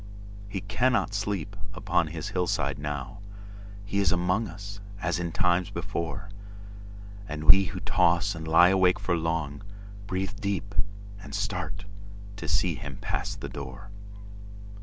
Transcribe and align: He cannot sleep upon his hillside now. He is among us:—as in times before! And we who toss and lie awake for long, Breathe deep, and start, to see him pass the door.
He 0.49 0.61
cannot 0.61 1.13
sleep 1.13 1.55
upon 1.75 2.07
his 2.07 2.29
hillside 2.29 2.79
now. 2.79 3.19
He 3.85 3.99
is 3.99 4.11
among 4.11 4.47
us:—as 4.47 5.19
in 5.19 5.31
times 5.31 5.69
before! 5.69 6.27
And 7.29 7.43
we 7.43 7.65
who 7.65 7.81
toss 7.81 8.33
and 8.33 8.47
lie 8.47 8.69
awake 8.69 8.97
for 8.99 9.15
long, 9.15 9.61
Breathe 10.07 10.33
deep, 10.41 10.73
and 11.21 11.35
start, 11.35 11.85
to 12.37 12.47
see 12.47 12.73
him 12.73 12.97
pass 12.99 13.35
the 13.35 13.47
door. 13.47 13.91